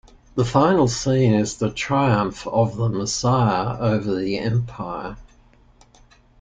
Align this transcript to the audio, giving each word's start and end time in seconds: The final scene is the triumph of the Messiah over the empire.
The 0.33 0.45
final 0.45 0.87
scene 0.87 1.35
is 1.35 1.57
the 1.57 1.69
triumph 1.69 2.47
of 2.47 2.75
the 2.75 2.89
Messiah 2.89 3.77
over 3.79 4.15
the 4.15 4.39
empire. 4.39 5.17